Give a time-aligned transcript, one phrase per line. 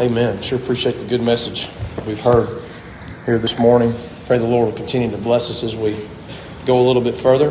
[0.00, 0.40] Amen.
[0.42, 1.68] Sure appreciate the good message
[2.06, 2.62] we've heard
[3.26, 3.92] here this morning.
[4.26, 5.96] Pray the Lord will continue to bless us as we
[6.66, 7.50] go a little bit further.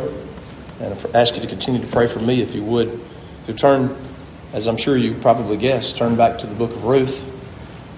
[0.80, 3.00] And I ask you to continue to pray for me if you would.
[3.48, 3.94] To turn,
[4.54, 7.22] as I'm sure you probably guessed, turn back to the book of Ruth.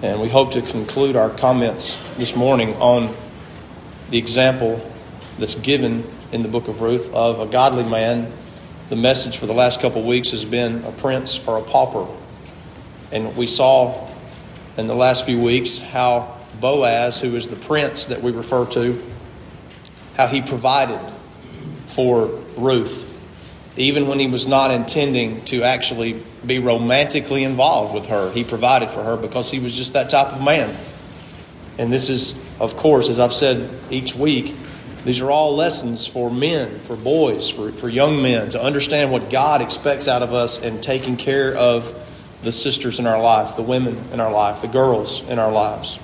[0.03, 3.15] And we hope to conclude our comments this morning on
[4.09, 4.85] the example
[5.39, 8.29] that's given in the book of Ruth of a godly man.
[8.89, 12.05] The message for the last couple of weeks has been a prince or a pauper.
[13.13, 14.10] And we saw
[14.81, 19.01] in the last few weeks how Boaz, who is the prince that we refer to,
[20.15, 20.99] how he provided
[21.87, 22.25] for
[22.57, 23.07] Ruth,
[23.77, 28.31] even when he was not intending to actually be romantically involved with her.
[28.31, 30.75] He provided for her because he was just that type of man.
[31.77, 34.55] And this is, of course, as I've said each week,
[35.05, 39.29] these are all lessons for men, for boys, for, for young men to understand what
[39.29, 42.00] God expects out of us in taking care of
[42.43, 45.99] the sisters in our life, the women in our life, the girls in our lives.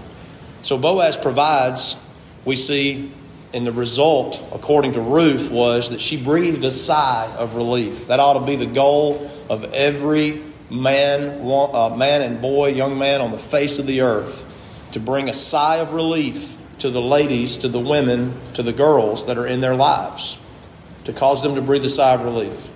[0.62, 2.04] So Boaz provides,
[2.46, 3.12] we see
[3.54, 8.08] and the result, according to Ruth, was that she breathed a sigh of relief.
[8.08, 13.22] That ought to be the goal of every man, uh, man and boy, young man
[13.22, 14.44] on the face of the earth,
[14.92, 19.26] to bring a sigh of relief to the ladies, to the women, to the girls
[19.28, 20.38] that are in their lives,
[21.06, 22.70] to cause them to breathe a sigh of relief.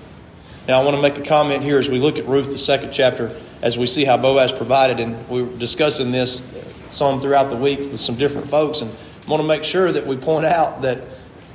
[0.67, 2.94] Now, I want to make a comment here as we look at Ruth, the second
[2.94, 6.42] chapter, as we see how Boaz provided, and we were discussing this
[6.90, 10.06] some throughout the week with some different folks, and I want to make sure that
[10.06, 11.00] we point out that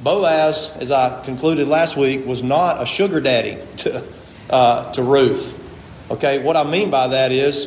[0.03, 4.05] Boaz, as I concluded last week, was not a sugar daddy to,
[4.51, 5.63] uh, to Ruth.
[6.11, 7.67] Okay, what I mean by that is,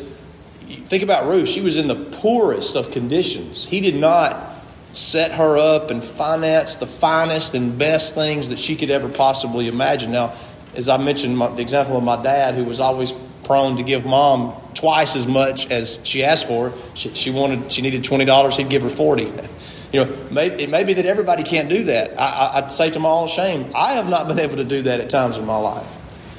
[0.85, 1.49] think about Ruth.
[1.49, 3.65] She was in the poorest of conditions.
[3.65, 4.45] He did not
[4.93, 9.67] set her up and finance the finest and best things that she could ever possibly
[9.67, 10.11] imagine.
[10.11, 10.33] Now,
[10.75, 13.13] as I mentioned, my, the example of my dad, who was always
[13.49, 16.71] prone to give mom twice as much as she asked for.
[16.93, 18.55] She, she wanted, she needed twenty dollars.
[18.57, 19.33] He'd give her forty.
[19.91, 22.11] You know, it may be that everybody can't do that.
[22.15, 24.99] I, would say to my own shame, I have not been able to do that
[24.99, 25.87] at times in my life.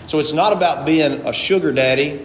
[0.06, 2.24] So it's not about being a sugar daddy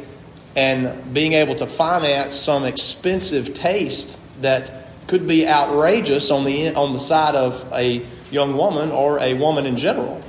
[0.56, 6.94] and being able to finance some expensive taste that could be outrageous on the on
[6.94, 10.22] the side of a young woman or a woman in general.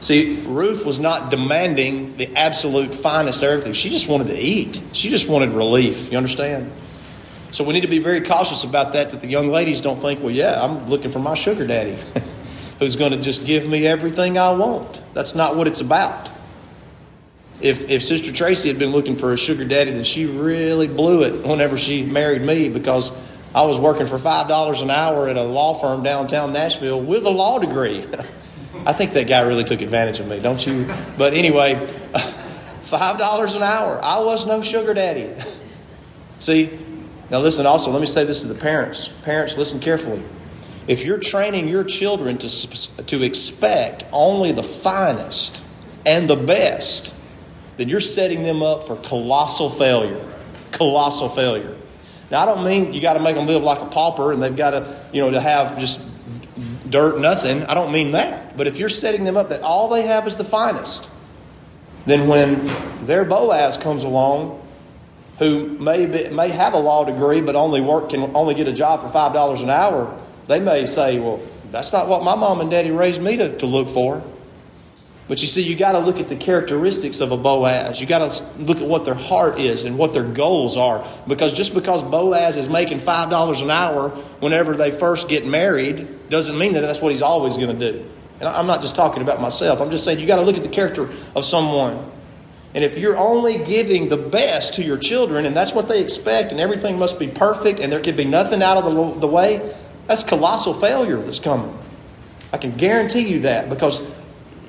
[0.00, 3.72] See, Ruth was not demanding the absolute finest of everything.
[3.72, 4.80] She just wanted to eat.
[4.92, 6.10] She just wanted relief.
[6.10, 6.70] You understand?
[7.50, 10.20] So we need to be very cautious about that, that the young ladies don't think,
[10.20, 11.96] well, yeah, I'm looking for my sugar daddy
[12.78, 15.02] who's going to just give me everything I want.
[15.14, 16.30] That's not what it's about.
[17.62, 21.22] If, if Sister Tracy had been looking for a sugar daddy, then she really blew
[21.22, 23.10] it whenever she married me because
[23.54, 27.30] I was working for $5 an hour at a law firm downtown Nashville with a
[27.30, 28.04] law degree.
[28.86, 30.88] I think that guy really took advantage of me, don't you?
[31.18, 31.74] But anyway,
[32.14, 34.00] $5 an hour.
[34.00, 35.34] I was no sugar daddy.
[36.38, 36.78] See,
[37.28, 39.08] now listen also, let me say this to the parents.
[39.24, 40.22] Parents, listen carefully.
[40.86, 45.64] If you're training your children to, to expect only the finest
[46.06, 47.12] and the best,
[47.78, 50.24] then you're setting them up for colossal failure.
[50.70, 51.74] Colossal failure.
[52.30, 54.54] Now, I don't mean you got to make them live like a pauper and they've
[54.54, 56.00] got to, you know, to have just
[56.90, 57.64] dirt, nothing.
[57.64, 58.56] I don't mean that.
[58.56, 61.10] But if you're setting them up that all they have is the finest,
[62.06, 62.70] then when
[63.04, 64.62] their Boaz comes along,
[65.38, 68.72] who may, be, may have a law degree but only work can only get a
[68.72, 72.60] job for five dollars an hour, they may say, "Well, that's not what my mom
[72.60, 74.22] and daddy raised me to, to look for."
[75.28, 78.00] But you see, you got to look at the characteristics of a Boaz.
[78.00, 81.04] You got to look at what their heart is and what their goals are.
[81.26, 84.10] Because just because Boaz is making five dollars an hour
[84.40, 88.04] whenever they first get married doesn't mean that that's what he's always going to do.
[88.38, 89.80] And I'm not just talking about myself.
[89.80, 92.12] I'm just saying you got to look at the character of someone.
[92.74, 96.52] And if you're only giving the best to your children, and that's what they expect,
[96.52, 99.74] and everything must be perfect, and there can be nothing out of the, the way,
[100.06, 101.76] that's colossal failure that's coming.
[102.52, 104.02] I can guarantee you that because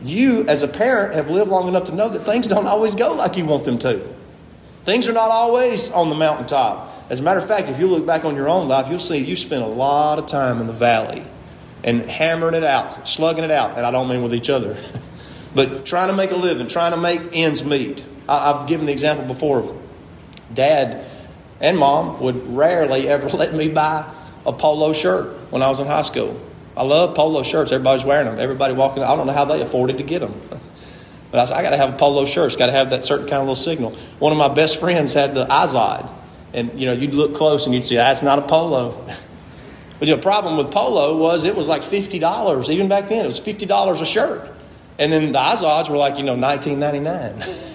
[0.03, 3.13] you, as a parent, have lived long enough to know that things don't always go
[3.13, 4.01] like you want them to.
[4.85, 6.93] Things are not always on the mountaintop.
[7.09, 9.17] As a matter of fact, if you look back on your own life, you'll see
[9.17, 11.25] you spent a lot of time in the valley
[11.83, 13.77] and hammering it out, slugging it out.
[13.77, 14.77] And I don't mean with each other,
[15.55, 18.05] but trying to make a living, trying to make ends meet.
[18.29, 19.77] I, have given the example before of
[20.53, 21.05] dad
[21.59, 24.05] and mom would rarely ever let me buy
[24.45, 26.39] a polo shirt when I was in high school.
[26.77, 27.71] I love polo shirts.
[27.71, 28.39] Everybody's wearing them.
[28.39, 29.03] Everybody walking.
[29.03, 30.39] I don't know how they afforded to get them.
[31.29, 32.57] But I said, I got to have a polo shirt.
[32.57, 33.91] Got to have that certain kind of little signal.
[34.19, 36.09] One of my best friends had the Izod.
[36.53, 39.05] And, you know, you'd look close and you'd see, that's not a polo.
[39.99, 42.69] But the problem with polo was it was like $50.
[42.69, 44.53] Even back then, it was $50 a shirt.
[44.99, 47.63] And then the Izods were like, you know, 19.99.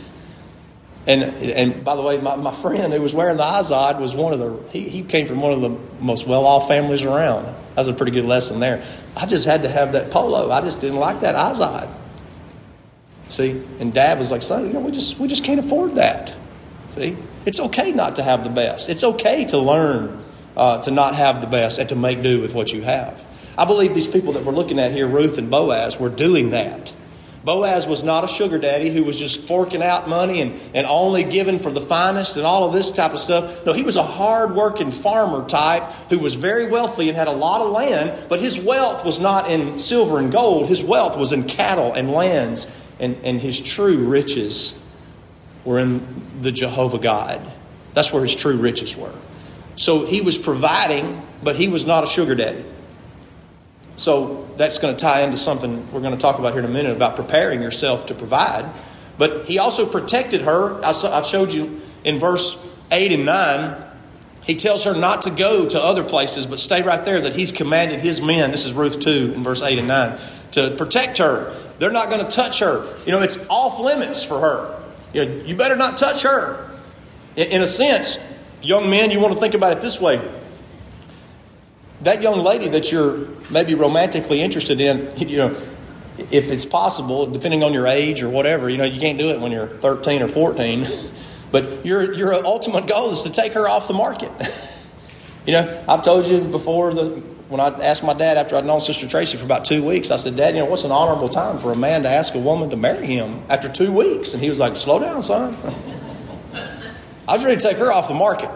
[1.04, 4.32] And, and by the way, my, my friend who was wearing the Izod was one
[4.32, 7.52] of the, he, he came from one of the most well off families around.
[7.75, 8.85] That was a pretty good lesson there.
[9.17, 10.51] I just had to have that polo.
[10.51, 11.93] I just didn't like that Izod.
[13.29, 13.63] See?
[13.81, 16.35] And dad was like, son, you know, we just, we just can't afford that.
[16.95, 17.17] See?
[17.47, 18.91] It's okay not to have the best.
[18.91, 20.23] It's okay to learn
[20.57, 23.25] uh, to not have the best and to make do with what you have.
[23.57, 26.95] I believe these people that we're looking at here, Ruth and Boaz, were doing that.
[27.44, 31.25] Boaz was not a sugar daddy who was just forking out money and, and only
[31.25, 33.67] giving for the finest and all of this type of stuff.
[33.67, 37.33] No, he was a hard working farmer type who was very wealthy and had a
[37.33, 40.69] lot of land, but his wealth was not in silver and gold.
[40.69, 44.79] His wealth was in cattle and lands, and, and his true riches
[45.65, 47.41] were in the Jehovah God.
[47.95, 49.15] That's where his true riches were.
[49.75, 52.65] So he was providing, but he was not a sugar daddy.
[53.97, 56.73] So that's going to tie into something we're going to talk about here in a
[56.73, 58.71] minute about preparing yourself to provide.
[59.19, 60.81] But he also protected her.
[60.85, 63.85] I showed you in verse 8 and 9.
[64.44, 67.53] He tells her not to go to other places, but stay right there, that he's
[67.53, 70.19] commanded his men, this is Ruth 2 in verse 8 and 9,
[70.53, 71.55] to protect her.
[71.79, 72.85] They're not going to touch her.
[73.06, 74.83] You know, it's off limits for her.
[75.12, 76.71] You, know, you better not touch her.
[77.37, 78.19] In, in a sense,
[78.62, 80.21] young men, you want to think about it this way
[82.02, 85.56] that young lady that you're maybe romantically interested in, you know,
[86.31, 89.40] if it's possible, depending on your age or whatever, you know, you can't do it
[89.40, 90.87] when you're 13 or 14,
[91.50, 94.31] but your, your ultimate goal is to take her off the market.
[95.46, 98.81] you know, I've told you before the, when I asked my dad after I'd known
[98.81, 101.58] Sister Tracy for about two weeks, I said, Dad, you know, what's an honorable time
[101.58, 104.32] for a man to ask a woman to marry him after two weeks?
[104.32, 105.54] And he was like, Slow down, son.
[107.28, 108.50] I was ready to take her off the market.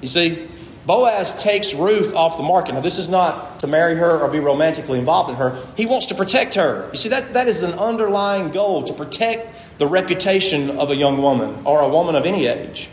[0.00, 0.48] You see,
[0.86, 2.74] Boaz takes Ruth off the market.
[2.74, 5.58] Now, this is not to marry her or be romantically involved in her.
[5.76, 6.90] He wants to protect her.
[6.92, 11.22] You see, that, that is an underlying goal to protect the reputation of a young
[11.22, 12.90] woman or a woman of any age.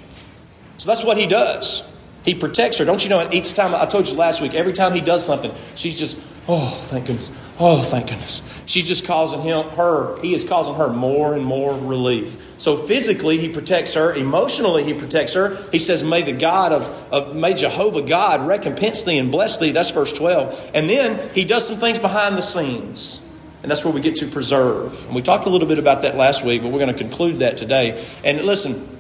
[0.78, 1.88] So that's what he does.
[2.24, 2.86] He protects her.
[2.86, 5.52] Don't you know, each time, I told you last week, every time he does something,
[5.76, 7.32] she's just, oh, thank goodness.
[7.60, 8.42] Oh, thank goodness.
[8.66, 12.56] She's just causing him, her, he is causing her more and more relief.
[12.58, 14.14] So physically, he protects her.
[14.14, 15.56] Emotionally, he protects her.
[15.72, 19.72] He says, May the God of, of, may Jehovah God recompense thee and bless thee.
[19.72, 20.72] That's verse 12.
[20.74, 23.28] And then he does some things behind the scenes.
[23.62, 25.06] And that's where we get to preserve.
[25.06, 27.40] And we talked a little bit about that last week, but we're going to conclude
[27.40, 28.04] that today.
[28.24, 28.98] And listen,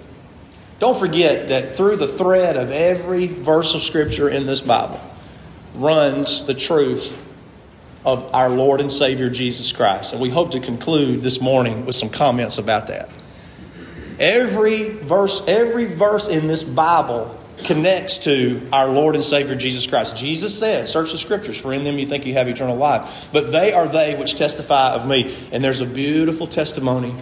[0.77, 5.01] don't forget that through the thread of every verse of Scripture in this Bible
[5.73, 7.17] runs the truth
[8.05, 10.13] of our Lord and Savior Jesus Christ.
[10.13, 13.09] And we hope to conclude this morning with some comments about that.
[14.19, 20.17] Every verse, every verse in this Bible connects to our Lord and Savior Jesus Christ.
[20.17, 23.29] Jesus said, Search the scriptures, for in them you think you have eternal life.
[23.31, 25.35] But they are they which testify of me.
[25.51, 27.13] And there's a beautiful testimony,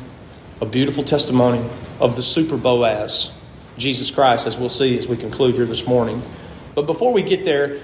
[0.62, 1.64] a beautiful testimony
[2.00, 3.38] of the super Boaz
[3.78, 6.22] Jesus Christ, as we'll see as we conclude here this morning.
[6.76, 7.80] But before we get there,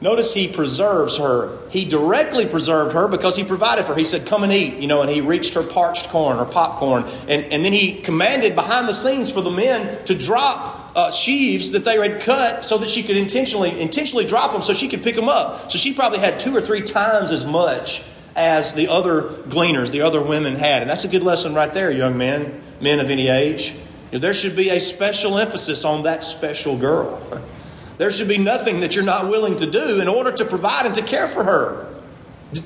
[0.00, 1.58] notice he preserves her.
[1.70, 3.98] He directly preserved her because he provided for her.
[3.98, 7.04] He said, Come and eat, you know, and he reached her parched corn or popcorn.
[7.28, 11.72] And, and then he commanded behind the scenes for the men to drop uh, sheaves
[11.72, 15.02] that they had cut so that she could intentionally intentionally drop them so she could
[15.02, 15.70] pick them up.
[15.70, 18.04] So she probably had two or three times as much
[18.34, 20.82] as the other gleaners, the other women had.
[20.82, 23.74] And that's a good lesson right there, young men, men of any age.
[24.10, 27.22] There should be a special emphasis on that special girl.
[27.98, 30.94] There should be nothing that you're not willing to do in order to provide and
[30.94, 31.94] to care for her.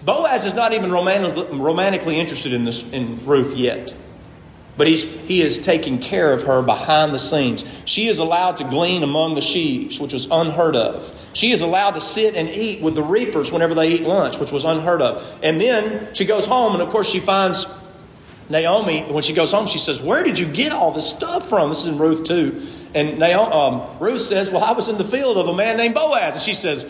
[0.05, 3.95] Boaz is not even romantically interested in, this, in Ruth yet.
[4.77, 7.65] But he's, he is taking care of her behind the scenes.
[7.85, 11.31] She is allowed to glean among the sheaves, which was unheard of.
[11.35, 14.53] She is allowed to sit and eat with the reapers whenever they eat lunch, which
[14.53, 15.41] was unheard of.
[15.43, 17.67] And then she goes home, and of course, she finds
[18.49, 21.71] Naomi, when she goes home, she says, Where did you get all this stuff from?
[21.71, 22.82] This is in Ruth 2.
[22.95, 26.35] And um, Ruth says, Well, I was in the field of a man named Boaz.
[26.35, 26.85] And she says,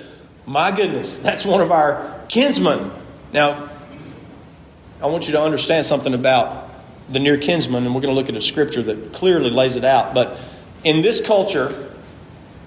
[0.47, 2.91] My goodness, that's one of our kinsmen.
[3.33, 3.71] Now,
[5.01, 6.71] I want you to understand something about
[7.09, 9.85] the near kinsman, and we're going to look at a scripture that clearly lays it
[9.85, 10.15] out.
[10.15, 10.41] But
[10.85, 11.91] in this culture,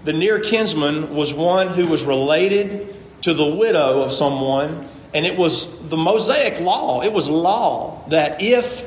[0.03, 5.37] the near kinsman was one who was related to the widow of someone and it
[5.37, 7.01] was the Mosaic law.
[7.01, 8.83] It was law that if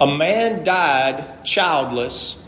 [0.00, 2.41] a man died childless,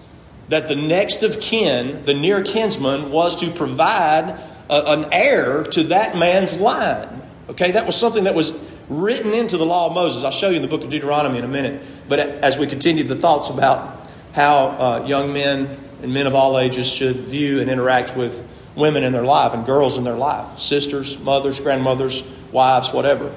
[0.49, 5.85] that the next of kin, the near kinsman, was to provide a, an heir to
[5.85, 7.23] that man's line.
[7.49, 8.53] Okay, that was something that was
[8.89, 10.25] written into the law of Moses.
[10.25, 11.83] I'll show you in the book of Deuteronomy in a minute.
[12.09, 16.59] But as we continue the thoughts about how uh, young men and men of all
[16.59, 18.47] ages should view and interact with
[18.77, 23.35] women in their life and girls in their life sisters, mothers, grandmothers, wives, whatever.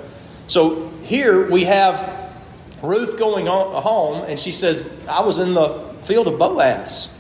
[0.48, 2.32] So here we have
[2.82, 7.14] Ruth going home, and she says, I was in the field of Boaz.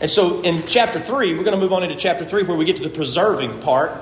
[0.00, 2.64] And so in chapter 3, we're going to move on into chapter 3 where we
[2.64, 3.92] get to the preserving part.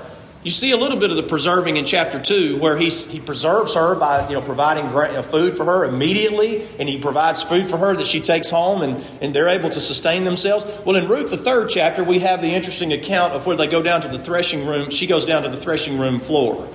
[0.43, 3.75] You see a little bit of the preserving in chapter 2 where he's, he preserves
[3.75, 7.79] her by you know, providing uh, food for her immediately, and he provides food for
[7.79, 10.67] her that she takes home, and, and they're able to sustain themselves.
[10.85, 13.83] Well, in Ruth, the third chapter, we have the interesting account of where they go
[13.83, 14.91] down to the threshing room.
[14.91, 16.69] She goes down to the threshing room floor.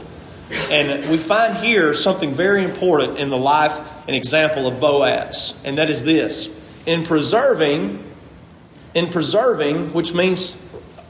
[0.72, 5.78] And we find here something very important in the life and example of Boaz, and
[5.78, 6.59] that is this.
[6.86, 8.04] In preserving,
[8.94, 10.66] in preserving, which means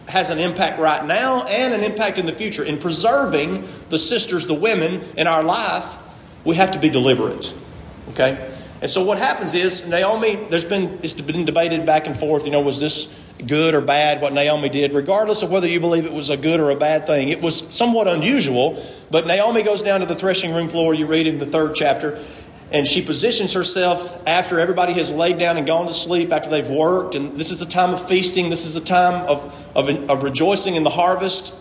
[0.09, 2.63] has an impact right now and an impact in the future.
[2.63, 5.97] In preserving the sisters, the women in our life,
[6.43, 7.53] we have to be deliberate.
[8.09, 8.49] Okay?
[8.81, 12.51] And so what happens is Naomi, there's been it's been debated back and forth, you
[12.51, 13.13] know, was this
[13.45, 16.59] good or bad what Naomi did, regardless of whether you believe it was a good
[16.59, 17.29] or a bad thing.
[17.29, 21.27] It was somewhat unusual, but Naomi goes down to the threshing room floor, you read
[21.27, 22.21] in the third chapter,
[22.71, 26.69] and she positions herself after everybody has laid down and gone to sleep, after they've
[26.69, 30.23] worked, and this is a time of feasting, this is a time of, of, of
[30.23, 31.55] rejoicing in the harvest.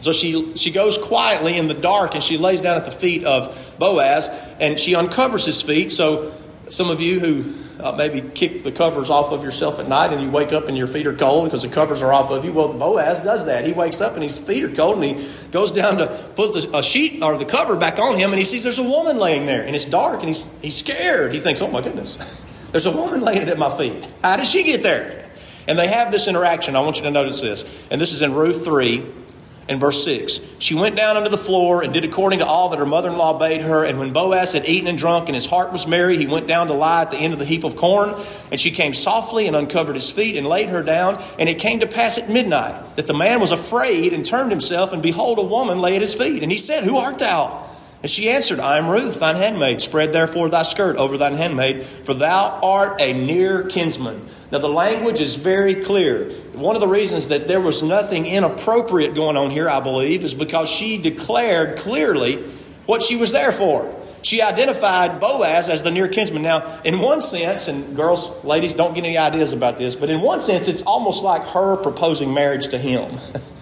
[0.00, 3.24] So she, she goes quietly in the dark and she lays down at the feet
[3.24, 4.28] of Boaz
[4.60, 5.92] and she uncovers his feet.
[5.92, 6.32] So,
[6.68, 10.22] some of you who uh, maybe kick the covers off of yourself at night and
[10.22, 12.52] you wake up and your feet are cold because the covers are off of you.
[12.52, 13.66] Well, Boaz does that.
[13.66, 16.06] He wakes up and his feet are cold and he goes down to
[16.36, 18.82] put the, a sheet or the cover back on him and he sees there's a
[18.82, 21.34] woman laying there and it's dark and he's, he's scared.
[21.34, 22.18] He thinks, oh my goodness,
[22.70, 24.06] there's a woman laying at my feet.
[24.22, 25.28] How did she get there?
[25.66, 26.76] And they have this interaction.
[26.76, 27.64] I want you to notice this.
[27.90, 29.23] And this is in Ruth 3
[29.68, 30.40] in verse 6.
[30.58, 33.16] She went down onto the floor and did according to all that her mother in
[33.16, 33.84] law bade her.
[33.84, 36.66] And when Boaz had eaten and drunk and his heart was merry, he went down
[36.66, 38.14] to lie at the end of the heap of corn.
[38.50, 41.22] And she came softly and uncovered his feet and laid her down.
[41.38, 44.92] And it came to pass at midnight that the man was afraid and turned himself,
[44.92, 46.42] and behold, a woman lay at his feet.
[46.42, 47.73] And he said, Who art thou?
[48.04, 49.80] And she answered, I am Ruth, thine handmaid.
[49.80, 54.28] Spread therefore thy skirt over thine handmaid, for thou art a near kinsman.
[54.52, 56.28] Now, the language is very clear.
[56.52, 60.34] One of the reasons that there was nothing inappropriate going on here, I believe, is
[60.34, 62.42] because she declared clearly
[62.84, 63.98] what she was there for.
[64.20, 66.42] She identified Boaz as the near kinsman.
[66.42, 70.20] Now, in one sense, and girls, ladies, don't get any ideas about this, but in
[70.20, 73.18] one sense, it's almost like her proposing marriage to him.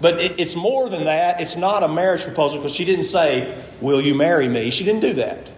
[0.00, 1.40] But it, it's more than that.
[1.40, 4.70] It's not a marriage proposal because she didn't say, Will you marry me?
[4.70, 5.52] She didn't do that.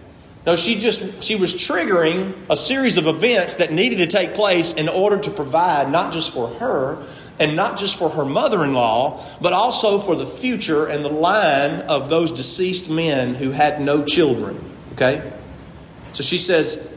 [0.45, 4.73] No, she just she was triggering a series of events that needed to take place
[4.73, 7.05] in order to provide not just for her
[7.39, 12.09] and not just for her mother-in-law, but also for the future and the line of
[12.09, 14.59] those deceased men who had no children.
[14.93, 15.31] Okay?
[16.11, 16.93] So she says,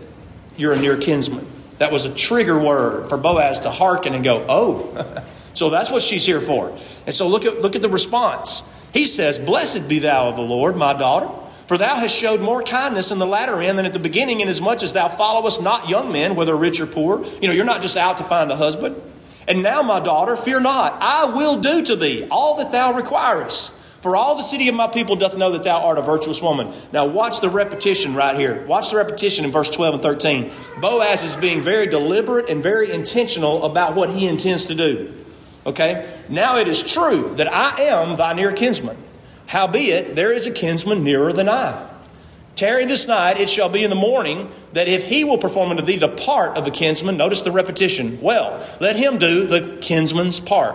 [0.57, 1.47] You're a near kinsman.
[1.79, 5.25] That was a trigger word for Boaz to hearken and go, Oh,
[5.57, 6.77] so that's what she's here for.
[7.07, 8.63] And so look at, look at the response.
[8.93, 11.31] He says, Blessed be thou of the Lord, my daughter.
[11.67, 14.83] For thou hast showed more kindness in the latter end than at the beginning, inasmuch
[14.83, 17.25] as thou followest not young men, whether rich or poor.
[17.41, 19.01] You know, you're not just out to find a husband.
[19.49, 20.99] And now, my daughter, fear not.
[21.01, 23.73] I will do to thee all that thou requirest.
[24.03, 26.73] For all the city of my people doth know that thou art a virtuous woman.
[26.93, 28.65] Now, watch the repetition right here.
[28.67, 30.53] Watch the repetition in verse 12 and 13.
[30.83, 35.26] Boaz is being very deliberate and very intentional about what he intends to do.
[35.67, 36.09] Okay?
[36.29, 38.97] Now it is true that I am thy near kinsman.
[39.49, 41.91] Howbeit, there is a kinsman nearer than I.
[42.55, 45.83] Tarry this night, it shall be in the morning, that if he will perform unto
[45.83, 50.41] thee the part of a kinsman, notice the repetition, well, let him do the kinsman's
[50.41, 50.75] part.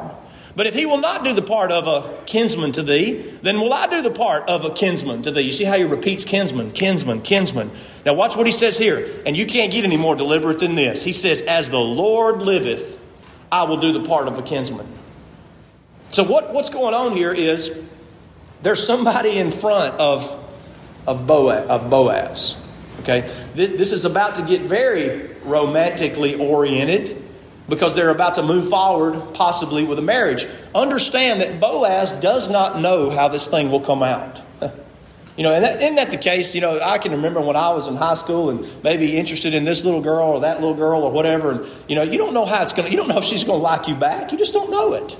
[0.55, 3.73] But if he will not do the part of a kinsman to thee, then will
[3.73, 5.41] I do the part of a kinsman to thee.
[5.41, 7.71] You see how he repeats kinsman, kinsman, kinsman.
[8.05, 11.03] Now watch what he says here, and you can't get any more deliberate than this.
[11.03, 12.99] He says, As the Lord liveth,
[13.51, 14.87] I will do the part of a kinsman.
[16.11, 17.81] So, what, what's going on here is
[18.61, 20.37] there's somebody in front of,
[21.07, 22.65] of, Boaz, of Boaz.
[23.01, 23.21] Okay?
[23.55, 27.17] This is about to get very romantically oriented
[27.67, 30.45] because they're about to move forward, possibly with a marriage.
[30.75, 34.41] Understand that Boaz does not know how this thing will come out.
[35.37, 36.53] You know, and that, isn't that the case?
[36.53, 39.63] You know, I can remember when I was in high school and maybe interested in
[39.63, 41.51] this little girl or that little girl or whatever.
[41.51, 43.43] And, you know, you don't know how it's going to, you don't know if she's
[43.43, 44.31] going to like you back.
[44.31, 45.17] You just don't know it.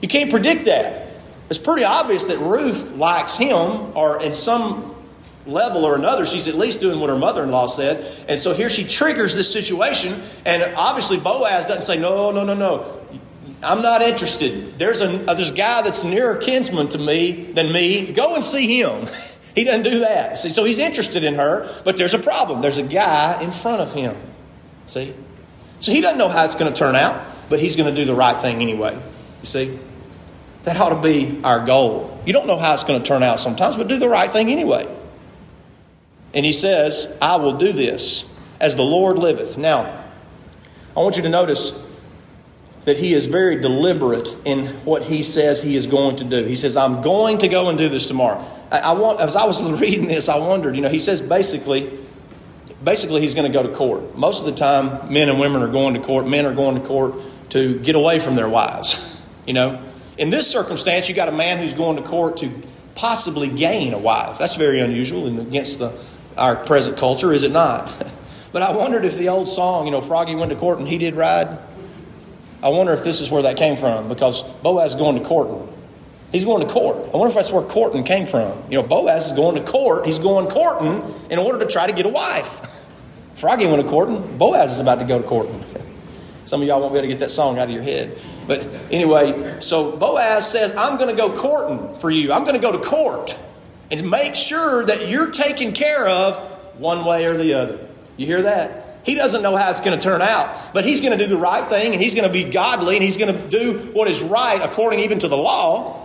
[0.00, 1.12] You can't predict that.
[1.48, 4.92] It's pretty obvious that Ruth likes him or in some
[5.46, 8.04] level or another, she's at least doing what her mother in law said.
[8.28, 10.20] And so here she triggers this situation.
[10.44, 13.00] And obviously, Boaz doesn't say, no, no, no, no.
[13.62, 14.78] I'm not interested.
[14.78, 18.12] There's a, there's a guy that's nearer kinsman to me than me.
[18.12, 19.06] Go and see him.
[19.54, 20.38] He doesn't do that.
[20.38, 22.60] See, so he's interested in her, but there's a problem.
[22.60, 24.16] There's a guy in front of him.
[24.86, 25.14] See?
[25.80, 28.06] So he doesn't know how it's going to turn out, but he's going to do
[28.06, 28.94] the right thing anyway.
[28.94, 29.78] You see?
[30.62, 32.20] That ought to be our goal.
[32.24, 34.50] You don't know how it's going to turn out sometimes, but do the right thing
[34.50, 34.88] anyway.
[36.34, 39.58] And he says, I will do this as the Lord liveth.
[39.58, 40.02] Now,
[40.96, 41.90] I want you to notice
[42.84, 46.44] that he is very deliberate in what he says he is going to do.
[46.44, 48.44] He says, I'm going to go and do this tomorrow.
[48.78, 51.98] I, want, as I was reading this, I wondered, you know, he says basically,
[52.82, 54.16] basically he's going to go to court.
[54.16, 56.26] Most of the time, men and women are going to court.
[56.26, 57.14] Men are going to court
[57.50, 59.20] to get away from their wives.
[59.46, 59.82] You know,
[60.18, 62.50] in this circumstance, you got a man who's going to court to
[62.94, 64.38] possibly gain a wife.
[64.38, 65.98] That's very unusual and against the,
[66.36, 67.92] our present culture, is it not?
[68.52, 70.98] but I wondered if the old song, you know, Froggy went to court and he
[70.98, 71.58] did ride.
[72.62, 75.71] I wonder if this is where that came from because Boaz is going to courting.
[76.32, 76.96] He's going to court.
[76.96, 78.62] I wonder if that's where courting came from.
[78.70, 80.06] You know, Boaz is going to court.
[80.06, 82.84] He's going courting in order to try to get a wife.
[83.36, 84.38] Froggy went to courting.
[84.38, 85.62] Boaz is about to go to courting.
[86.46, 88.18] Some of y'all won't be able to get that song out of your head.
[88.46, 92.32] But anyway, so Boaz says, I'm going to go courting for you.
[92.32, 93.38] I'm going to go to court
[93.90, 96.38] and make sure that you're taken care of
[96.78, 97.78] one way or the other.
[98.16, 99.00] You hear that?
[99.04, 101.36] He doesn't know how it's going to turn out, but he's going to do the
[101.36, 104.22] right thing and he's going to be godly and he's going to do what is
[104.22, 106.01] right according even to the law.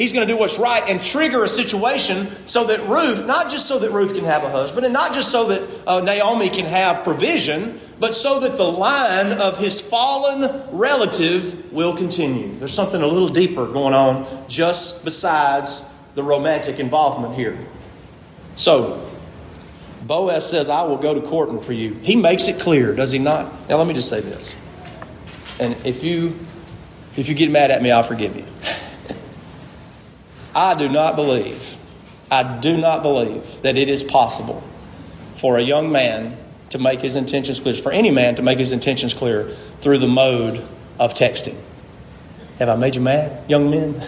[0.00, 3.68] He's going to do what's right and trigger a situation so that Ruth, not just
[3.68, 6.64] so that Ruth can have a husband and not just so that uh, Naomi can
[6.64, 12.58] have provision, but so that the line of his fallen relative will continue.
[12.58, 17.58] There's something a little deeper going on just besides the romantic involvement here.
[18.56, 19.06] So,
[20.06, 21.92] Boaz says, I will go to courting for you.
[21.96, 23.52] He makes it clear, does he not?
[23.68, 24.56] Now, let me just say this.
[25.58, 26.38] And if you,
[27.18, 28.46] if you get mad at me, I'll forgive you.
[30.54, 31.76] I do not believe,
[32.30, 34.62] I do not believe that it is possible
[35.36, 36.36] for a young man
[36.70, 40.06] to make his intentions clear, for any man to make his intentions clear through the
[40.06, 40.66] mode
[40.98, 41.56] of texting.
[42.58, 44.00] Have I made you mad, young men?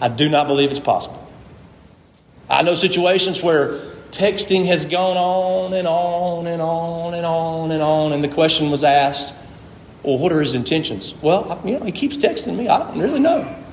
[0.00, 1.20] I do not believe it's possible.
[2.48, 3.78] I know situations where
[4.10, 8.70] texting has gone on and on and on and on and on, and the question
[8.70, 9.34] was asked,
[10.02, 11.14] well, what are his intentions?
[11.22, 12.68] Well, you know, he keeps texting me.
[12.68, 13.63] I don't really know.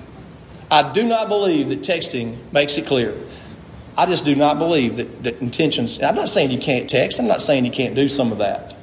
[0.71, 3.13] I do not believe that texting makes it clear.
[3.97, 7.27] I just do not believe that, that intentions, I'm not saying you can't text, I'm
[7.27, 8.73] not saying you can't do some of that.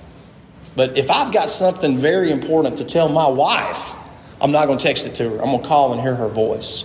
[0.77, 3.92] But if I've got something very important to tell my wife,
[4.40, 5.38] I'm not going to text it to her.
[5.38, 6.85] I'm going to call and hear her voice.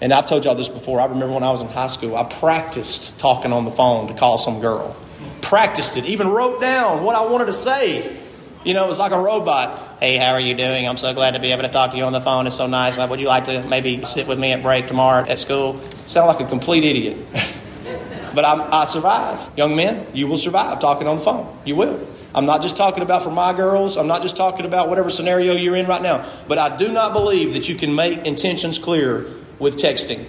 [0.00, 1.00] And I've told y'all this before.
[1.00, 4.14] I remember when I was in high school, I practiced talking on the phone to
[4.14, 4.96] call some girl.
[5.40, 8.18] Practiced it, even wrote down what I wanted to say.
[8.64, 9.96] You know, it was like a robot.
[9.98, 10.86] Hey, how are you doing?
[10.86, 12.46] I'm so glad to be able to talk to you on the phone.
[12.46, 12.96] It's so nice.
[12.96, 15.80] Would you like to maybe sit with me at break tomorrow at school?
[15.80, 17.16] Sound like a complete idiot.
[18.36, 19.58] but I'm, I survived.
[19.58, 21.58] Young men, you will survive talking on the phone.
[21.64, 22.06] You will.
[22.36, 23.96] I'm not just talking about for my girls.
[23.96, 26.24] I'm not just talking about whatever scenario you're in right now.
[26.46, 29.26] But I do not believe that you can make intentions clear
[29.58, 30.24] with texting.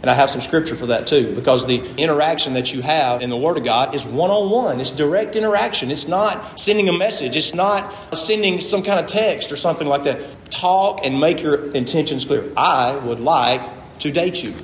[0.00, 3.30] And I have some scripture for that too, because the interaction that you have in
[3.30, 4.80] the Word of God is one on one.
[4.80, 5.90] It's direct interaction.
[5.90, 10.04] It's not sending a message, it's not sending some kind of text or something like
[10.04, 10.22] that.
[10.50, 12.50] Talk and make your intentions clear.
[12.56, 13.60] I would like
[14.00, 14.54] to date you.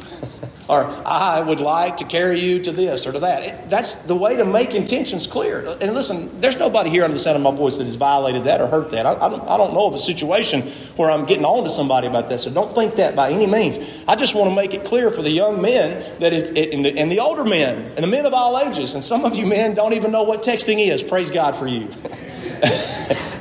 [0.68, 3.42] or I would like to carry you to this or to that.
[3.42, 5.60] It, that's the way to make intentions clear.
[5.80, 8.60] And listen, there's nobody here under the sound of my voice that has violated that
[8.62, 9.04] or hurt that.
[9.04, 10.62] I, I, don't, I don't know of a situation
[10.96, 13.78] where I'm getting on to somebody about that, so don't think that by any means.
[14.08, 16.98] I just want to make it clear for the young men that if, and, the,
[16.98, 19.74] and the older men and the men of all ages, and some of you men
[19.74, 21.02] don't even know what texting is.
[21.02, 21.88] Praise God for you.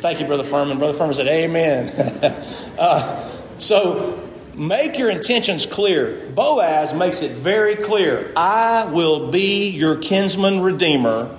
[0.04, 0.78] Thank you, Brother Furman.
[0.78, 1.88] Brother Furman said, Amen.
[2.78, 3.30] uh,
[3.60, 6.30] so Make your intentions clear.
[6.36, 11.38] Boaz makes it very clear I will be your kinsman redeemer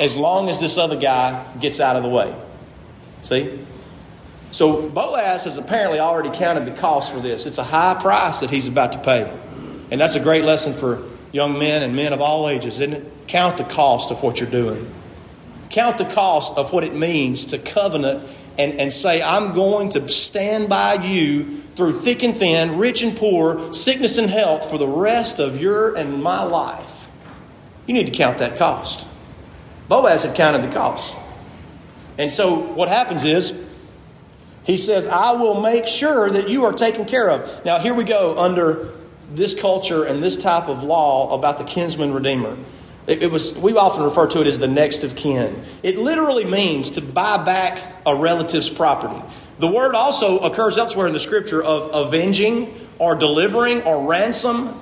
[0.00, 2.34] as long as this other guy gets out of the way.
[3.22, 3.60] See?
[4.50, 7.46] So Boaz has apparently already counted the cost for this.
[7.46, 9.32] It's a high price that he's about to pay.
[9.90, 13.12] And that's a great lesson for young men and men of all ages, isn't it?
[13.28, 14.92] Count the cost of what you're doing.
[15.70, 18.26] Count the cost of what it means to covenant
[18.58, 23.16] and, and say, I'm going to stand by you through thick and thin, rich and
[23.16, 27.08] poor, sickness and health for the rest of your and my life.
[27.86, 29.06] You need to count that cost.
[29.88, 31.18] Boaz had counted the cost.
[32.18, 33.66] And so what happens is,
[34.64, 37.64] he says, I will make sure that you are taken care of.
[37.64, 38.90] Now, here we go under
[39.32, 42.56] this culture and this type of law about the kinsman redeemer.
[43.06, 45.62] It, it, was, we often refer to it as the next of kin.
[45.82, 49.20] It literally means to buy back a relative's property.
[49.58, 54.78] The word also occurs elsewhere in the scripture of avenging or delivering or ransom.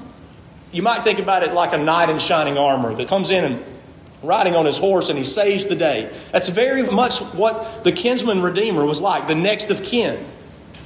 [0.73, 3.65] You might think about it like a knight in shining armor that comes in and
[4.23, 6.15] riding on his horse and he saves the day.
[6.33, 10.25] That's very much what the kinsman redeemer was like, the next of kin.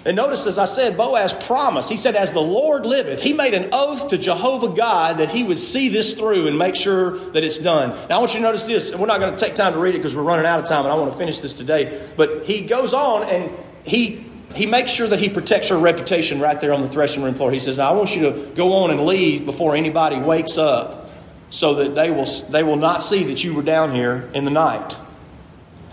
[0.07, 1.88] And notice, as I said, Boaz promised.
[1.88, 5.43] He said, As the Lord liveth, he made an oath to Jehovah God that he
[5.43, 7.90] would see this through and make sure that it's done.
[8.09, 9.79] Now, I want you to notice this, and we're not going to take time to
[9.79, 12.07] read it because we're running out of time, and I want to finish this today.
[12.17, 13.51] But he goes on and
[13.85, 17.35] he he makes sure that he protects her reputation right there on the threshing room
[17.35, 17.51] floor.
[17.51, 21.11] He says, Now I want you to go on and leave before anybody wakes up
[21.51, 24.51] so that they will, they will not see that you were down here in the
[24.51, 24.97] night.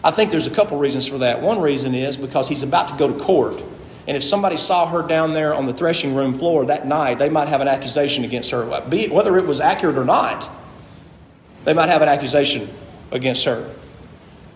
[0.03, 1.41] I think there's a couple reasons for that.
[1.41, 3.61] One reason is because he's about to go to court.
[4.11, 7.29] And if somebody saw her down there on the threshing room floor that night, they
[7.29, 8.65] might have an accusation against her.
[8.65, 10.51] Whether it was accurate or not,
[11.63, 12.67] they might have an accusation
[13.11, 13.73] against her.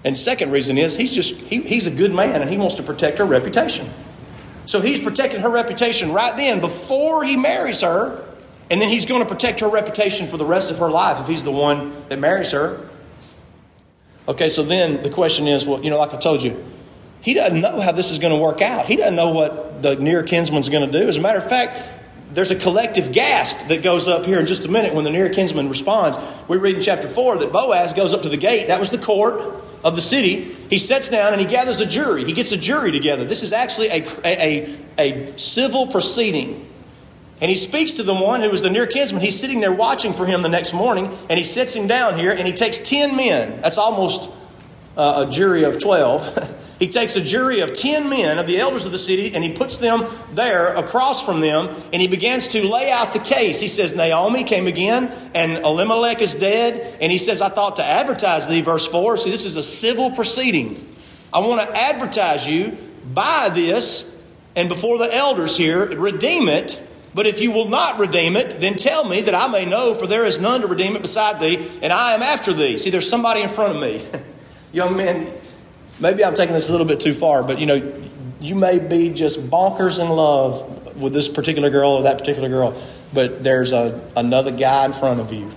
[0.04, 2.84] And second reason is he's just he, he's a good man and he wants to
[2.84, 3.88] protect her reputation.
[4.66, 8.26] So he's protecting her reputation right then before he marries her,
[8.70, 11.30] and then he's going to protect her reputation for the rest of her life if
[11.30, 12.90] he's the one that marries her.
[14.28, 16.62] Okay, so then the question is, well, you know, like I told you,
[17.26, 18.86] he doesn't know how this is going to work out.
[18.86, 21.08] He doesn't know what the near kinsman's going to do.
[21.08, 21.82] As a matter of fact,
[22.32, 25.28] there's a collective gasp that goes up here in just a minute when the near
[25.30, 26.20] kinsman responds.
[26.48, 28.68] We read in chapter 4 that Boaz goes up to the gate.
[28.68, 30.56] That was the court of the city.
[30.70, 32.26] He sits down and he gathers a jury.
[32.26, 33.26] He gets a jury together.
[33.26, 36.70] This is actually a, a, a, civil proceeding.
[37.42, 39.24] And he speaks to the one who is the near kinsman.
[39.24, 42.30] He's sitting there watching for him the next morning, and he sits him down here,
[42.30, 43.62] and he takes 10 men.
[43.62, 44.30] That's almost
[44.96, 46.62] uh, a jury of 12.
[46.80, 49.54] He takes a jury of 10 men of the elders of the city and he
[49.54, 53.60] puts them there across from them and he begins to lay out the case.
[53.60, 56.98] He says, Naomi came again and Elimelech is dead.
[57.00, 59.18] And he says, I thought to advertise thee, verse 4.
[59.18, 60.94] See, this is a civil proceeding.
[61.32, 62.78] I want to advertise you,
[63.14, 64.12] by this,
[64.56, 66.82] and before the elders here, redeem it.
[67.14, 70.08] But if you will not redeem it, then tell me that I may know, for
[70.08, 72.78] there is none to redeem it beside thee, and I am after thee.
[72.78, 74.06] See, there's somebody in front of me.
[74.74, 75.32] Young men,
[76.00, 77.94] maybe I'm taking this a little bit too far, but you know,
[78.40, 82.80] you may be just bonkers in love with this particular girl or that particular girl,
[83.14, 85.52] but there's a, another guy in front of you.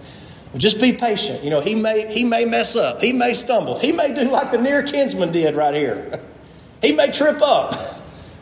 [0.56, 1.44] just be patient.
[1.44, 3.02] You know, he may he may mess up.
[3.02, 3.78] He may stumble.
[3.78, 6.20] He may do like the near kinsman did right here.
[6.82, 7.74] he may trip up.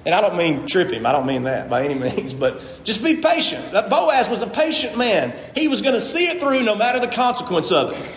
[0.05, 1.05] And I don't mean trip him.
[1.05, 2.33] I don't mean that by any means.
[2.33, 3.73] But just be patient.
[3.91, 5.35] Boaz was a patient man.
[5.57, 8.13] He was going to see it through no matter the consequence of it.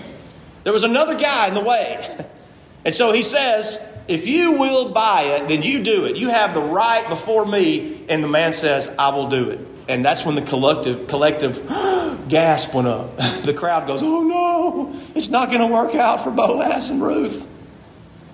[0.63, 2.25] There was another guy in the way.
[2.85, 6.15] And so he says, if you will buy it, then you do it.
[6.15, 8.05] You have the right before me.
[8.09, 9.59] And the man says, I will do it.
[9.87, 11.65] And that's when the collective, collective
[12.27, 13.15] gasp went up.
[13.43, 17.47] the crowd goes, Oh no, it's not going to work out for Boaz and Ruth.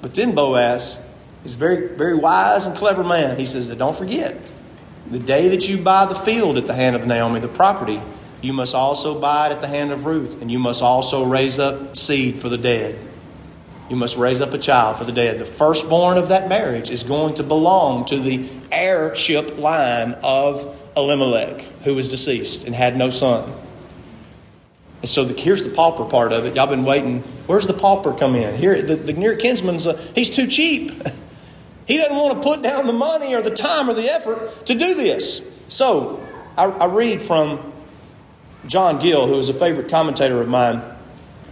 [0.02, 1.04] But then Boaz
[1.44, 3.38] is a very, very wise and clever man.
[3.38, 4.38] He says, Don't forget,
[5.10, 8.02] the day that you buy the field at the hand of Naomi, the property,
[8.42, 11.58] you must also buy it at the hand of Ruth, and you must also raise
[11.58, 12.98] up seed for the dead.
[13.90, 15.38] You must raise up a child for the dead.
[15.38, 21.62] The firstborn of that marriage is going to belong to the heirship line of Elimelech,
[21.84, 23.54] who was deceased and had no son.
[25.02, 26.56] And so the, here's the pauper part of it.
[26.56, 27.20] Y'all been waiting.
[27.46, 28.56] Where's the pauper come in?
[28.56, 30.92] Here, the, the near kinsman's, uh, he's too cheap.
[31.88, 34.74] he doesn't want to put down the money or the time or the effort to
[34.74, 35.64] do this.
[35.68, 36.26] So
[36.58, 37.72] I, I read from
[38.66, 40.82] John Gill, who is a favorite commentator of mine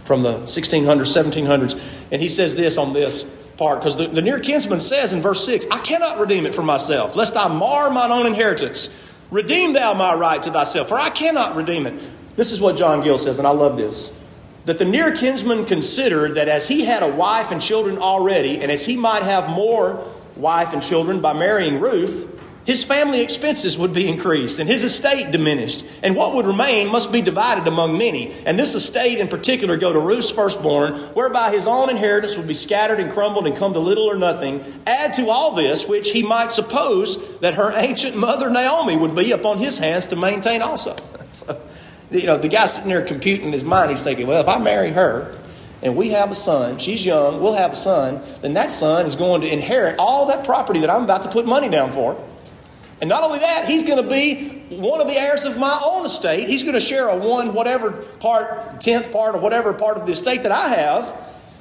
[0.04, 1.80] from the 1600s, 1700s.
[2.12, 3.22] And he says this on this
[3.56, 6.62] part because the, the near kinsman says in verse 6 I cannot redeem it for
[6.62, 9.00] myself, lest I mar mine own inheritance.
[9.30, 12.00] Redeem thou my right to thyself, for I cannot redeem it.
[12.36, 14.20] This is what John Gill says, and I love this.
[14.66, 18.70] That the near kinsman considered that as he had a wife and children already, and
[18.70, 22.33] as he might have more wife and children by marrying Ruth,
[22.64, 25.84] his family expenses would be increased and his estate diminished.
[26.02, 28.32] And what would remain must be divided among many.
[28.46, 32.54] And this estate in particular go to Ruth's firstborn, whereby his own inheritance would be
[32.54, 34.64] scattered and crumbled and come to little or nothing.
[34.86, 39.32] Add to all this, which he might suppose that her ancient mother Naomi would be
[39.32, 40.96] upon his hands to maintain also.
[41.32, 41.60] so,
[42.10, 44.58] you know, the guy sitting there computing in his mind, he's thinking, well, if I
[44.58, 45.36] marry her,
[45.82, 49.16] and we have a son, she's young, we'll have a son, then that son is
[49.16, 52.18] going to inherit all that property that I'm about to put money down for.
[53.00, 56.06] And not only that, he's going to be one of the heirs of my own
[56.06, 56.48] estate.
[56.48, 60.12] He's going to share a one, whatever part, tenth part, or whatever part of the
[60.12, 61.16] estate that I have.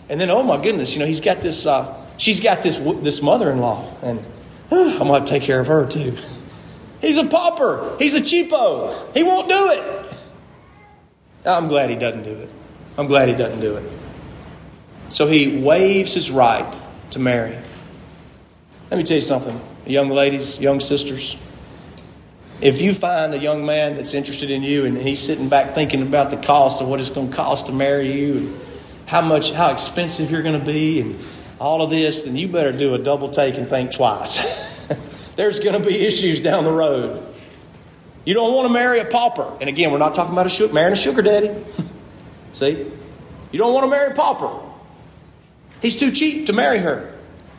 [0.09, 3.21] And then, oh my goodness, you know, he's got this, uh, she's got this, this
[3.21, 3.91] mother in law.
[4.01, 4.23] And
[4.71, 6.15] I'm going to take care of her too.
[7.01, 7.97] He's a pauper.
[7.99, 9.13] He's a cheapo.
[9.15, 10.15] He won't do it.
[11.45, 12.49] I'm glad he doesn't do it.
[12.97, 13.91] I'm glad he doesn't do it.
[15.09, 16.73] So he waives his right
[17.11, 17.57] to marry.
[18.89, 21.35] Let me tell you something young ladies, young sisters,
[22.61, 26.01] if you find a young man that's interested in you and he's sitting back thinking
[26.01, 28.59] about the cost of what it's going to cost to marry you and
[29.05, 31.19] how much, how expensive you're going to be and
[31.59, 34.87] all of this, then you better do a double take and think twice.
[35.35, 37.25] There's going to be issues down the road.
[38.25, 39.57] You don't want to marry a pauper.
[39.59, 41.51] And again, we're not talking about a sugar, marrying a sugar daddy.
[42.53, 42.91] See?
[43.51, 44.59] You don't want to marry a pauper.
[45.81, 47.12] He's too cheap to marry her.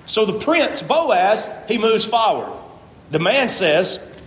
[0.07, 2.53] So the prince, Boaz, he moves forward.
[3.11, 4.23] The man says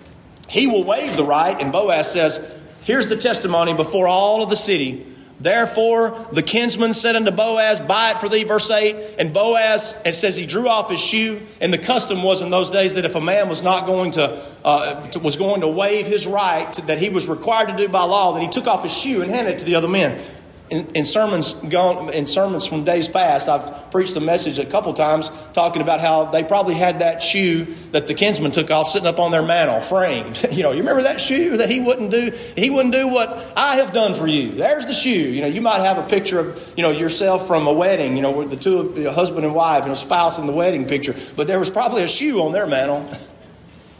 [0.47, 4.55] he will waive the right, and Boaz says, Here's the testimony before all of the
[4.55, 5.05] city.
[5.39, 9.17] Therefore, the kinsman said unto Boaz, Buy it for thee, verse 8.
[9.19, 11.41] And Boaz, it says he drew off his shoe.
[11.61, 14.41] And the custom was in those days that if a man was not going to,
[14.63, 18.33] uh, was going to waive his right that he was required to do by law,
[18.33, 20.19] that he took off his shoe and handed it to the other men
[20.69, 24.93] in, in, sermons gone, in sermons from days past, I've preached a message a couple
[24.93, 29.07] times talking about how they probably had that shoe that the kinsman took off sitting
[29.07, 30.37] up on their mantle, framed.
[30.57, 32.31] You know, you remember that shoe that he wouldn't do?
[32.55, 34.53] He wouldn't do what I have done for you.
[34.53, 35.09] There's the shoe.
[35.09, 38.15] You know, you might have a picture of you know yourself from a wedding.
[38.15, 40.53] You know, with the two of the husband and wife, you know, spouse in the
[40.53, 41.15] wedding picture.
[41.35, 43.07] But there was probably a shoe on their mantle.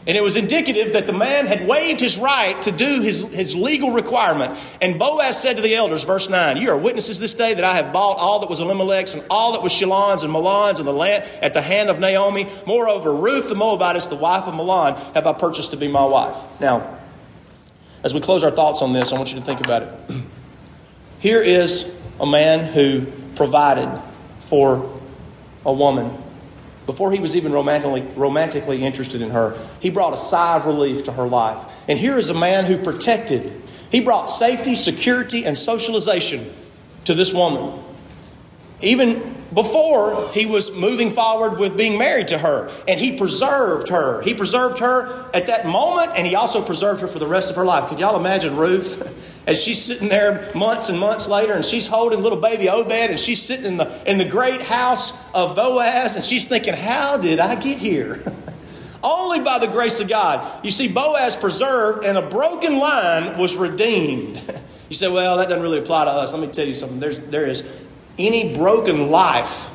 [0.08, 3.54] And it was indicative that the man had waived his right to do his, his
[3.54, 4.58] legal requirement.
[4.80, 7.74] And Boaz said to the elders, verse 9, You are witnesses this day that I
[7.74, 10.94] have bought all that was Elimelech's and all that was Chilion's and Mahlon's and the
[10.94, 12.46] land at the hand of Naomi.
[12.66, 16.58] Moreover, Ruth the Moabitess, the wife of Mahlon, have I purchased to be my wife.
[16.58, 16.98] Now,
[18.02, 20.22] as we close our thoughts on this, I want you to think about it.
[21.18, 23.04] Here is a man who
[23.36, 23.90] provided
[24.40, 24.98] for
[25.66, 26.16] a woman
[26.88, 31.04] before he was even romantically, romantically interested in her, he brought a sigh of relief
[31.04, 31.70] to her life.
[31.86, 33.52] And here is a man who protected,
[33.90, 36.50] he brought safety, security, and socialization
[37.04, 37.78] to this woman.
[38.80, 42.70] Even before he was moving forward with being married to her.
[42.86, 44.22] And he preserved her.
[44.22, 47.56] He preserved her at that moment, and he also preserved her for the rest of
[47.56, 47.90] her life.
[47.90, 49.26] Could y'all imagine Ruth?
[49.48, 53.18] As she's sitting there months and months later, and she's holding little baby Obed, and
[53.18, 57.40] she's sitting in the, in the great house of Boaz, and she's thinking, How did
[57.40, 58.22] I get here?
[59.02, 60.64] Only by the grace of God.
[60.64, 64.40] You see, Boaz preserved, and a broken line was redeemed.
[64.88, 66.32] You say, well, that doesn't really apply to us.
[66.32, 66.98] Let me tell you something.
[66.98, 67.62] There's, there is
[68.18, 69.68] any broken life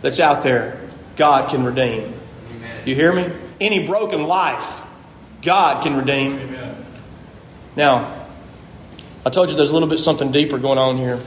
[0.00, 0.80] that's out there,
[1.16, 2.14] God can redeem.
[2.54, 2.82] Amen.
[2.86, 3.30] You hear me?
[3.60, 4.82] Any broken life,
[5.42, 6.38] God can redeem.
[6.38, 6.86] Amen.
[7.76, 8.15] Now,
[9.26, 11.18] I told you there's a little bit something deeper going on here.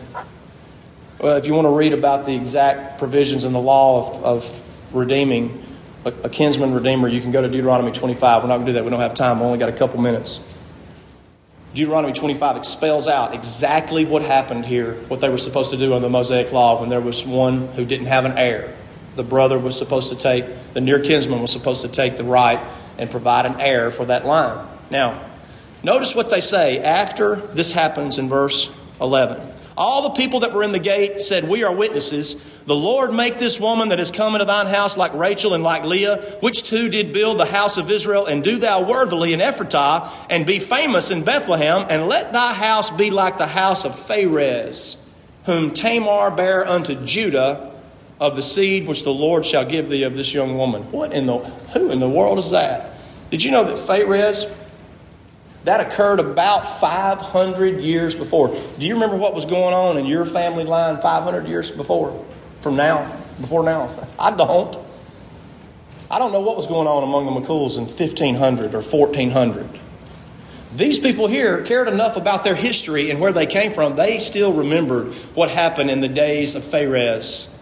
[1.19, 4.95] Well, if you want to read about the exact provisions in the law of, of
[4.95, 5.61] redeeming
[6.05, 8.41] a, a kinsman redeemer, you can go to Deuteronomy 25.
[8.41, 8.85] We're not going to do that.
[8.85, 9.41] We don't have time.
[9.41, 10.39] We only got a couple minutes.
[11.75, 16.07] Deuteronomy 25 expels out exactly what happened here, what they were supposed to do under
[16.07, 18.73] the Mosaic Law when there was one who didn't have an heir.
[19.17, 22.61] The brother was supposed to take, the near kinsman was supposed to take the right
[22.97, 24.65] and provide an heir for that line.
[24.89, 25.28] Now,
[25.83, 29.49] notice what they say after this happens in verse 11.
[29.79, 32.35] All the people that were in the gate said, We are witnesses.
[32.65, 35.85] The Lord make this woman that is come into thine house like Rachel and like
[35.85, 40.11] Leah, which two did build the house of Israel, and do thou worthily in Ephratah,
[40.29, 45.01] and be famous in Bethlehem, and let thy house be like the house of Pharez,
[45.45, 47.71] whom Tamar bare unto Judah
[48.19, 50.83] of the seed which the Lord shall give thee of this young woman.
[50.91, 52.91] What in the who in the world is that?
[53.31, 54.43] Did you know that Pharez
[55.65, 58.47] that occurred about 500 years before.
[58.47, 62.25] Do you remember what was going on in your family line 500 years before?
[62.61, 63.17] From now?
[63.41, 63.89] Before now?
[64.19, 64.77] I don't.
[66.11, 69.69] I don't know what was going on among the McCools in 1500 or 1400.
[70.75, 74.53] These people here cared enough about their history and where they came from, they still
[74.53, 77.55] remembered what happened in the days of Pharez.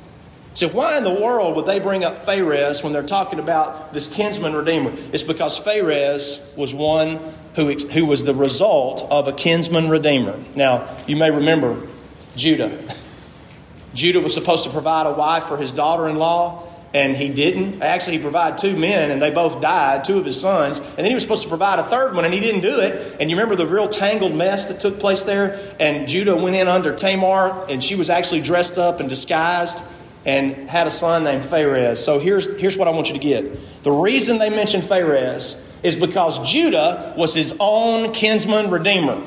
[0.54, 4.08] So, why in the world would they bring up Pharez when they're talking about this
[4.08, 4.92] kinsman redeemer?
[5.14, 7.20] It's because Pharez was one
[7.58, 10.40] who, who was the result of a kinsman redeemer.
[10.56, 11.88] Now, you may remember
[12.36, 12.96] Judah.
[13.96, 17.82] Judah was supposed to provide a wife for his daughter in law, and he didn't.
[17.82, 20.78] Actually, he provided two men, and they both died, two of his sons.
[20.78, 23.18] And then he was supposed to provide a third one, and he didn't do it.
[23.20, 25.60] And you remember the real tangled mess that took place there?
[25.80, 29.84] And Judah went in under Tamar, and she was actually dressed up and disguised
[30.28, 31.98] and had a son named Pharez.
[31.98, 33.84] So here's, here's what I want you to get.
[33.84, 39.22] The reason they mentioned Pharez is because Judah was his own kinsman redeemer.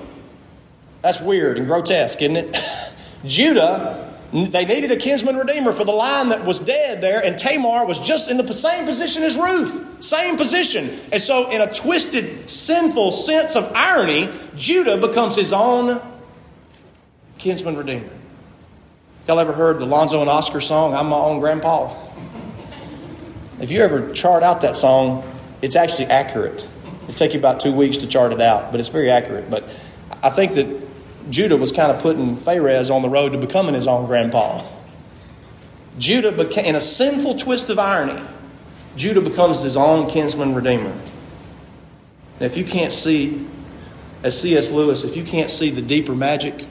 [1.03, 2.57] That's weird and grotesque, isn't it?
[3.25, 7.87] Judah, they needed a kinsman redeemer for the line that was dead there, and Tamar
[7.87, 10.05] was just in the same position as Ruth.
[10.05, 10.89] Same position.
[11.13, 16.01] And so, in a twisted, sinful sense of irony, Judah becomes his own
[17.39, 18.09] kinsman redeemer.
[19.27, 21.95] Y'all ever heard the Lonzo and Oscar song, I'm my own grandpa?
[23.61, 25.23] If you ever chart out that song,
[25.63, 26.67] it's actually accurate.
[27.05, 29.51] It'll take you about two weeks to chart it out, but it's very accurate.
[29.51, 29.65] But
[30.23, 30.67] I think that
[31.31, 34.63] Judah was kind of putting Pharez on the road to becoming his own grandpa.
[35.99, 38.21] Judah became, in a sinful twist of irony,
[38.97, 40.93] Judah becomes his own kinsman redeemer.
[42.39, 43.47] Now, if you can't see,
[44.23, 44.71] as C.S.
[44.71, 46.67] Lewis, if you can't see the deeper magic,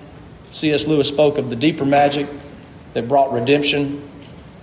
[0.51, 0.87] C.S.
[0.87, 2.27] Lewis spoke of the deeper magic
[2.93, 4.07] that brought redemption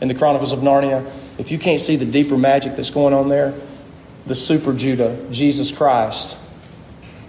[0.01, 1.05] in the Chronicles of Narnia.
[1.39, 3.55] If you can't see the deeper magic that's going on there,
[4.27, 6.37] the super Judah, Jesus Christ,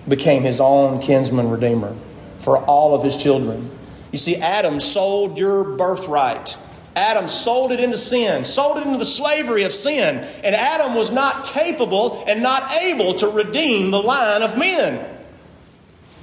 [0.08, 1.96] became his own kinsman redeemer
[2.40, 3.70] for all of his children.
[4.12, 6.58] You see, Adam sold your birthright.
[6.96, 11.12] Adam sold it into sin, sold it into the slavery of sin, and Adam was
[11.12, 15.16] not capable and not able to redeem the line of men.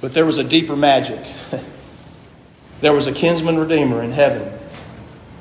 [0.01, 1.21] But there was a deeper magic.
[2.81, 4.51] there was a kinsman redeemer in heaven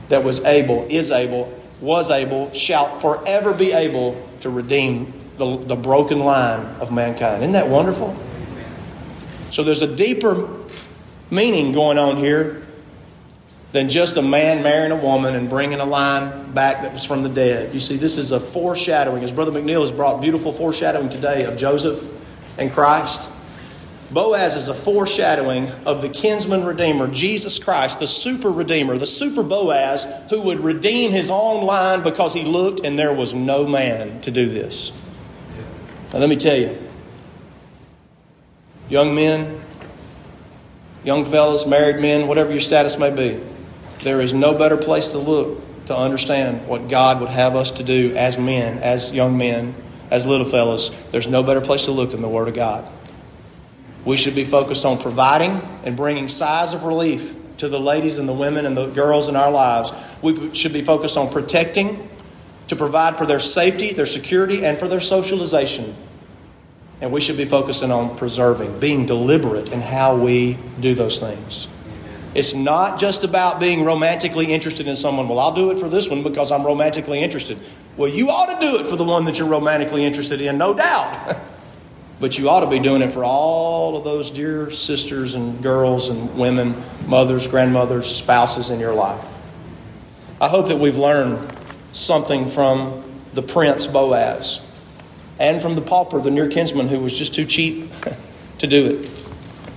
[0.08, 5.76] that was able, is able, was able, shall forever be able to redeem the, the
[5.76, 7.42] broken line of mankind.
[7.42, 8.16] Isn't that wonderful?
[9.50, 10.48] So there's a deeper
[11.30, 12.66] meaning going on here
[13.72, 17.24] than just a man marrying a woman and bringing a line back that was from
[17.24, 17.74] the dead.
[17.74, 21.56] You see, this is a foreshadowing, as Brother McNeil has brought beautiful foreshadowing today of
[21.56, 22.08] Joseph
[22.56, 23.28] and Christ.
[24.12, 29.42] Boaz is a foreshadowing of the kinsman redeemer, Jesus Christ, the super redeemer, the super
[29.42, 34.20] Boaz who would redeem his own line because he looked and there was no man
[34.20, 34.92] to do this.
[36.14, 36.78] Now, let me tell you,
[38.88, 39.60] young men,
[41.02, 43.42] young fellows, married men, whatever your status may be,
[44.04, 47.82] there is no better place to look to understand what God would have us to
[47.82, 49.74] do as men, as young men,
[50.08, 50.92] as little fellows.
[51.10, 52.88] There's no better place to look than the Word of God.
[54.04, 58.28] We should be focused on providing and bringing sighs of relief to the ladies and
[58.28, 59.90] the women and the girls in our lives.
[60.22, 62.08] We should be focused on protecting,
[62.68, 65.94] to provide for their safety, their security, and for their socialization.
[67.00, 71.68] And we should be focusing on preserving, being deliberate in how we do those things.
[72.34, 75.28] It's not just about being romantically interested in someone.
[75.28, 77.58] Well, I'll do it for this one because I'm romantically interested.
[77.96, 80.74] Well, you ought to do it for the one that you're romantically interested in, no
[80.74, 81.36] doubt.
[82.20, 86.08] but you ought to be doing it for all of those dear sisters and girls
[86.08, 86.74] and women,
[87.06, 89.38] mothers, grandmothers, spouses in your life.
[90.40, 91.38] I hope that we've learned
[91.94, 93.02] something from
[93.32, 94.70] the prince Boaz
[95.38, 97.90] and from the pauper, the near kinsman who was just too cheap
[98.58, 99.10] to do it.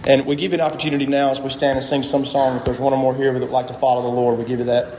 [0.06, 2.58] And we give you an opportunity now as we stand and sing some song.
[2.58, 4.60] If there's one or more here that would like to follow the Lord, we give
[4.60, 4.96] you that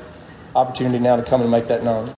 [0.55, 2.13] opportunity now to come and make that known.